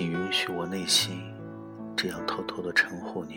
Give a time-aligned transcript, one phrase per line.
[0.00, 1.30] 请允许我内心
[1.94, 3.36] 这样偷偷的称呼你。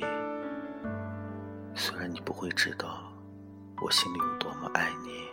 [1.75, 3.11] 虽然你不会知道
[3.81, 5.27] 我心里有多么爱你，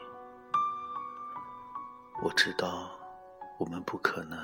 [2.21, 2.91] 我知道
[3.61, 4.37] 我们不可能，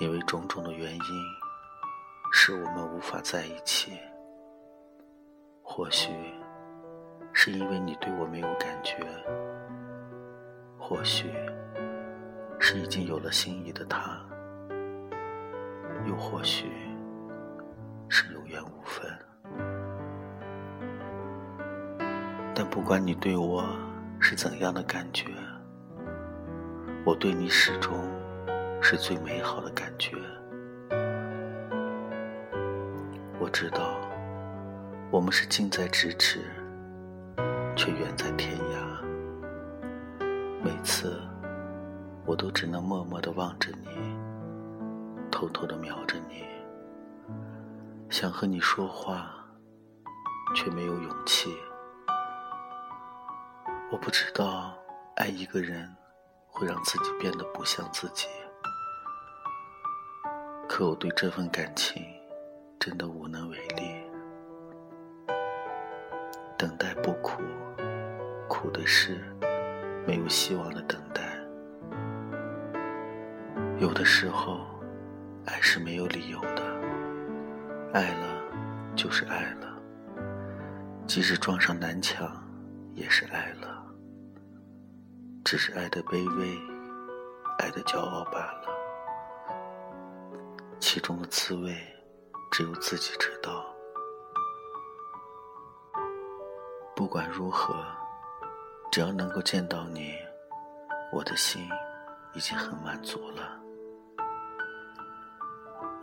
[0.00, 1.00] 因为种种的原因，
[2.32, 3.92] 使我们无法在一起。
[5.62, 6.10] 或许
[7.32, 9.06] 是因为你对我没有感觉，
[10.76, 11.30] 或许
[12.58, 14.20] 是已经有了心仪的他，
[16.06, 16.66] 又或许
[18.08, 19.06] 是有缘无分。
[22.54, 23.64] 但不管你对我
[24.20, 25.26] 是怎样的感觉，
[27.04, 27.92] 我对你始终
[28.80, 30.16] 是最美好的感觉。
[33.38, 34.00] 我知道。
[35.12, 36.40] 我们是近在咫尺，
[37.76, 40.24] 却远在天涯。
[40.62, 41.22] 每次，
[42.26, 43.88] 我都只能默默的望着你，
[45.36, 46.46] 偷偷的瞄着你，
[48.08, 49.30] 想和你说话，
[50.54, 51.54] 却没有勇气。
[53.92, 54.72] 我不知道，
[55.16, 55.94] 爱一个人
[56.48, 58.28] 会让自己变得不像自己，
[60.66, 62.02] 可我对这份感情
[62.80, 63.94] 真的无能为力。
[66.56, 67.42] 等待不苦，
[68.48, 69.22] 苦的是
[70.06, 71.22] 没有希望的等待。
[73.78, 74.66] 有的时候，
[75.68, 76.62] 是没有理由的，
[77.92, 79.76] 爱了就是爱了，
[81.08, 82.40] 即使撞上南墙，
[82.94, 83.84] 也是爱了。
[85.44, 86.56] 只是爱的卑微，
[87.58, 88.68] 爱的骄傲罢了。
[90.78, 91.76] 其中的滋味，
[92.52, 93.66] 只有自己知道。
[96.94, 97.84] 不管如何，
[98.92, 100.14] 只要能够见到你，
[101.12, 101.68] 我的心
[102.34, 103.65] 已经很满足了。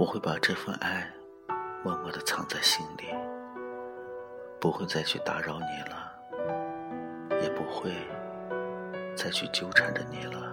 [0.03, 1.09] 我会把这份爱
[1.81, 3.05] 默默的藏在心里，
[4.59, 6.11] 不会再去打扰你了，
[7.41, 7.89] 也不会
[9.15, 10.51] 再去纠缠着你了。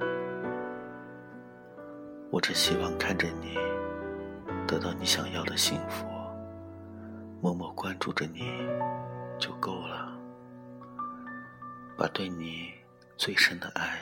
[2.30, 3.58] 我只希望看着你
[4.68, 6.06] 得到你想要的幸福，
[7.42, 8.52] 默默关注着你
[9.36, 10.16] 就够了。
[11.98, 12.72] 把对你
[13.16, 13.98] 最深的爱，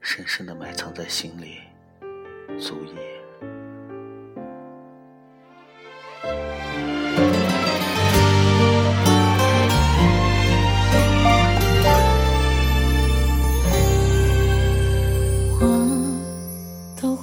[0.00, 1.60] 深深的埋藏在心里，
[2.58, 3.17] 足以。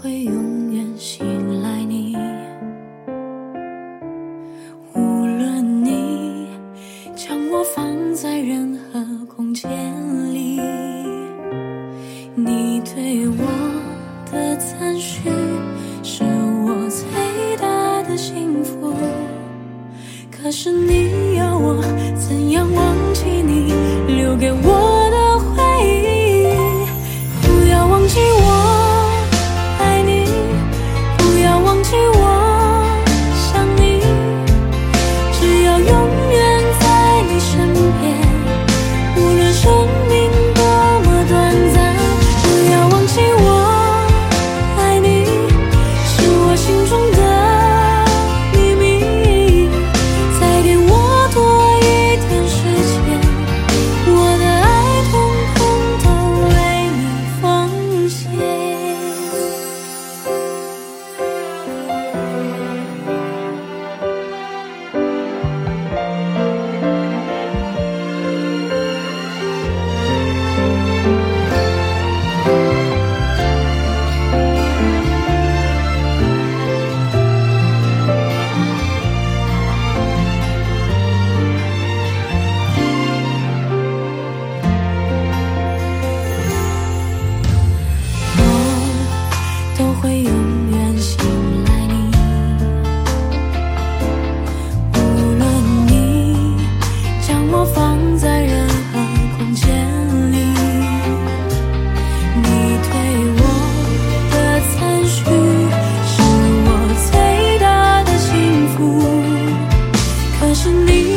[0.06, 1.26] 会永远信
[1.64, 2.16] 赖你
[4.94, 6.48] 无论你
[7.16, 9.68] 将我放在任何空间
[10.32, 10.62] 里
[12.36, 13.46] 你对我
[14.32, 15.28] 的赞许
[16.04, 18.94] 是我最大的幸福
[20.30, 21.82] 可是你要我
[22.16, 23.74] 怎样忘记你
[24.06, 24.85] 留给我
[110.56, 111.15] 是你